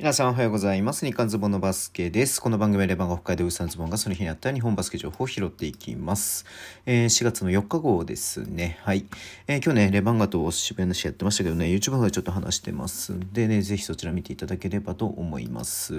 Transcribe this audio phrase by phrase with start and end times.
[0.00, 1.04] 皆さんおはようございます。
[1.04, 2.40] 日刊ズボンのバスケです。
[2.40, 6.46] この番組はレバンが北海道ウサンズボンがその日にあった日本バスケ情報を拾っていきます。
[6.86, 8.78] えー、4月の4日号ですね。
[8.82, 9.04] はい。
[9.46, 15.92] えー、今日ね、レバンガと渋谷の試やってましたけどね、YouTube の方でちょっと話してますんでね、ぜひそちら見ていただければと思います。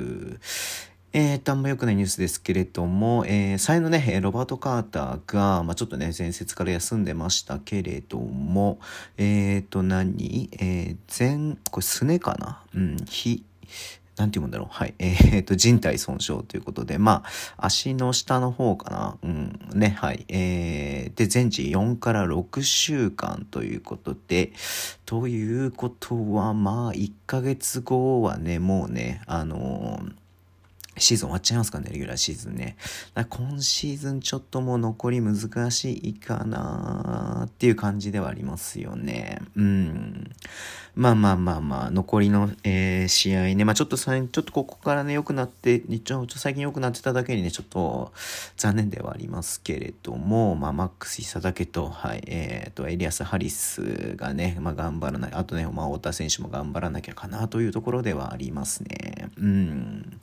[1.14, 8.80] えーと、あんま良くないニュースですけれども、えー、才のね、ロバート・カーターが、まあ、ちょっとね、前節から休んでましたけれども、
[9.18, 10.50] えーと、何？
[10.54, 12.64] えー、前、これすねかな？
[12.74, 13.44] うん、ひ、
[14.18, 14.68] なんて言うんだろう。
[14.70, 14.94] はい。
[15.00, 17.24] えー、っと、人体損傷ということで、ま
[17.58, 19.18] あ、足の下の方かな。
[19.24, 19.60] うん。
[19.74, 20.26] ね、はい。
[20.28, 24.52] えー、で、全治4から6週間ということで、
[25.06, 30.21] ということは、まあ、1ヶ月後はね、もうね、あのー
[30.98, 32.76] シーズン終わっちゃいますかね、レギュラーシーズンね。
[33.30, 39.40] 今シーズンちょっともう残り難しいかなっていう感じではありますよね。
[39.56, 40.32] うん。
[40.94, 48.12] まあまあまあまあ、残りの、えー、試合ね、まあちょっとさ、ちょっとここからね、良くなって、ちょっと最近良くなってただけにね、ちょっと
[48.58, 59.30] 残念ではありますけれども、まあマックス・イサだけと、はい、えっ、ー、と、エリアス・ハリスがね、まあ頑張らない、あとね、まあ太田選手も頑張らなきゃかなというところではありますね。
[59.38, 60.20] うん。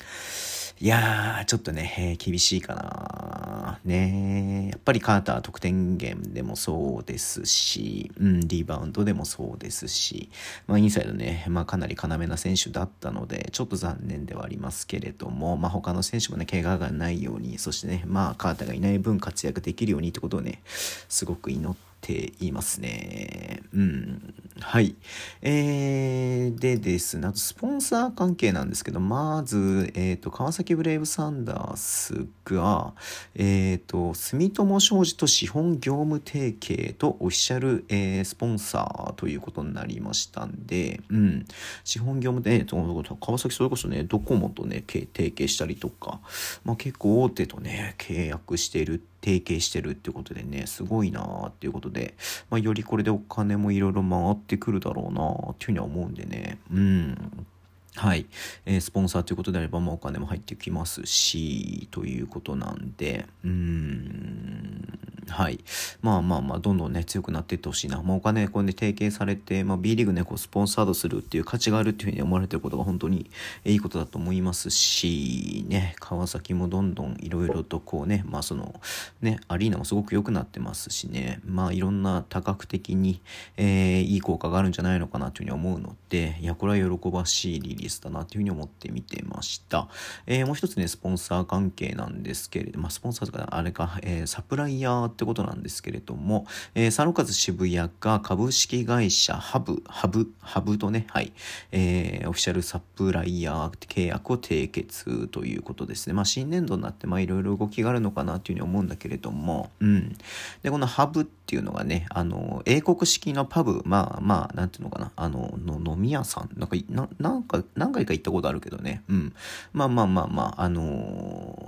[0.80, 3.80] いやー、ちょっとね、厳しいかな。
[3.84, 10.30] ねやっぱりカーター得点源でもそうですし、うん、リバウンドでもそうですし、
[10.68, 23.62] まあ、インサイドね、まあ、かなり要な選手だったので、ちょっと残念ではありますけれども、まあ、他の選手もね、怪我がないように、そしてね、まあ、カーターがいない分活躍できるようにってことをね、すごく祈ってていますね。
[23.72, 24.34] うん。
[24.60, 24.96] はい。
[25.42, 32.94] えー、でですね、あとスポンサー関係なんですけど、まず、えっ、ー、と、川崎ブレイブサンダースが、
[33.34, 41.46] えっ、ー、と、住友商事と資本業務提携とオフィシャル、えー、スポンサーということになりましたんで、うん。
[41.84, 46.20] 資本業務で、えー、川崎それこそね、ドコモとね、提携したりとか、
[46.64, 52.14] まあ結構大手とね、契約している提携してるってことでね、すごいなーっていうことで、
[52.50, 56.58] まあよりこれでお金もいろいろ回ってくるだろうなっていうふうには思うんでね。
[56.72, 57.46] うん。
[57.94, 58.26] はい。
[58.64, 64.98] えー、スポンサーということであれば、まあ、お金も入ってきますし、ということなんで、うーん。
[65.28, 65.60] はい。
[66.02, 68.02] まあまあまあ、どんどんね、強くなっていってほしいな。
[68.02, 73.30] まあ、お金、これで提携されて、まあ、B リーグね、こう、スポンサードするっていう価値があるっていうふうに思われてることが本当に
[73.64, 78.80] いいことだと思いますし、ね、川崎もどんどんいろいろとこうね、まあその、
[79.20, 83.20] ね、アリーナもすごく良くなってますしね、まあいろんな多角的に、
[83.56, 89.88] えー、いい効果があるんじゃないのかなというふうに思うので、いや、これは喜ばしいリリースだなというふうに思って見てました。
[90.26, 96.46] えー、もう一つね、スポンサー関係なんですけれど、まあスポンサーとか、あれか、えー、サプライヤーってことなんですけれども、
[96.76, 101.32] えー、佐野和渋谷が株式会社ハブ、ハブ、ハブとね、はい、
[101.72, 106.12] えー、オフィシャルサプライヤー契約を締結ということですね。
[106.12, 110.16] まあ、新年度になって、まあ、いろいろ動きがあるのかなというふうに思うんだけれども、うん。
[110.62, 119.34] で、この HUBっていうのがね、あの、英国式のパブ、まあまあ、なんていうのかな、あの、の飲み屋さん、なんか、ななんか、何回か行ったことあるけどね、うん。
[119.72, 121.67] まあまあまあまあ、あの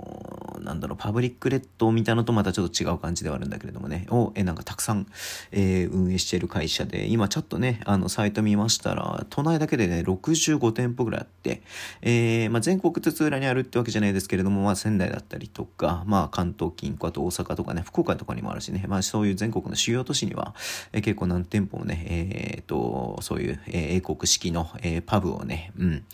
[0.63, 5.07] なんだろう、パブリックレッドみたいなのとまたちょっと違う感じではあるんだけれどもね、を、え、なんかたくさん、
[5.51, 11.61] えー、運営している会社で、今ちょっとね、あの、サイト見ましたら、都内だけでね、65店舗ぐらいあって、
[12.01, 20.55] えー、まあ、全国津々浦にあるってわけじゃないですけれども、まあ、仙台だったりとか、まあ、関東近郊、あと大阪とかね、福岡とかにもあるしね、まあ、そういう全国の主要都市には、
[20.93, 26.05] えー、結構何店舗もね、えー、と、そういう、えー、英国式の、えー、パブをね、うん、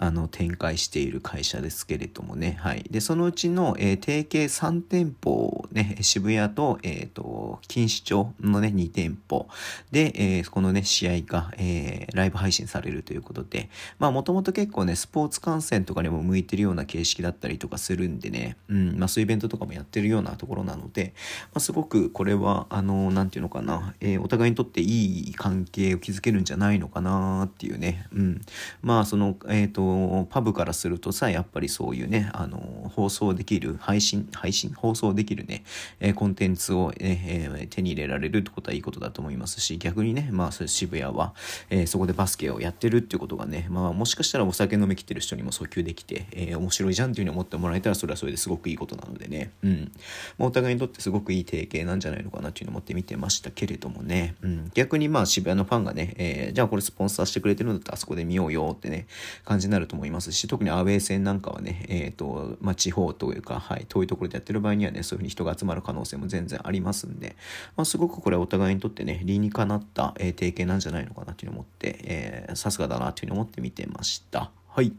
[0.00, 2.84] あの、展開している会社ですけれどもね、はい。
[2.90, 9.48] で、そのうちの、えー、提携3店舗をね、渋谷と、え、ー、と、錦糸町のね、2店舗
[9.90, 21.14] で、えー、このね、試合が、えー、ライブ配信されるということで、もともと結構ね、スポーツ観戦とかにも向いてるような形式だったりとかするんでね、うん、まあ、そういうイベントとかもやってるようなところなので、
[21.52, 28.40] まあ、すごくこれは、あの、なんていうのかな、えー、お互いにとっていい関係を築けるんじゃないのかなっていうね、うん。
[28.82, 29.87] まあ、その、え、ー、と、
[30.30, 35.64] パブからするとさ、やっぱりそういうね、あの、放送できる配信、配信、放送できるね、
[36.00, 41.34] え、コンテンツを、え、手に入れられるってことはいいことだと思いますし、逆にね、まあ、渋谷は、
[41.70, 49.92] え、そこでバスケをやってるっていうことがね、まあ、もしかしたらお酒飲みきてる人にも訴求できて、え、面白いじゃんっていうふうに思ってもらえたら、それはそれですごくいいことなのでね、うん。
[50.38, 54.70] まあ、お互いにとってすごくいい提携なんじゃないのかなっていうのを思って見てましたけれどもね、うん。
[54.74, 59.06] 逆にまあ、渋谷のファンがね、えー、じゃあこれスポンサーしてくれてるんだったらあそこで見ようよってね、
[59.44, 67.36] 感じになると思いますし、特にアウェー戦なんかはね、えっ、ー、と、まあ、地方というか、はい、遠いところでやってる場合にはね、そういうふうに人が集まる可能性も全然ありますんで、
[67.76, 74.50] まあ、すごくこれはお互いにとってね、理にかなった、えー、提携なんじゃないのかなというふうに思って、えー、さすがだなというふうに思って見てました。
[74.68, 74.92] はい。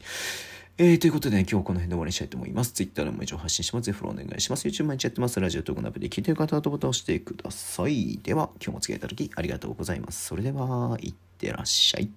[0.82, 2.72] えー、ということで、ね、今日はこの辺で終わりにしたいと思います。
[2.72, 3.86] Twitter でも以上発信します。
[3.86, 4.66] ぜひフォローお願いします。
[4.66, 5.38] YouTube 毎日やってます。
[5.38, 8.18] ラジオトークナビで聞いてる方はボタンを押してください。
[8.24, 10.28] では、今日もお付き合いいただきありがとうございます。
[10.28, 12.10] それでは、いってらっしゃい。